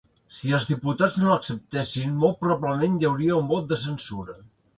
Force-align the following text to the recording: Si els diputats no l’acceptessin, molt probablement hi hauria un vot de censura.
Si 0.35 0.53
els 0.57 0.63
diputats 0.69 1.17
no 1.23 1.27
l’acceptessin, 1.31 2.15
molt 2.25 2.41
probablement 2.47 2.97
hi 3.05 3.09
hauria 3.11 3.37
un 3.45 3.53
vot 3.53 3.71
de 3.75 3.81
censura. 3.85 4.39